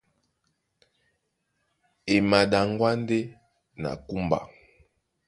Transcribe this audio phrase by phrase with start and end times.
[2.13, 3.17] E maɗaŋgwá ndé
[3.81, 4.39] na kúmba.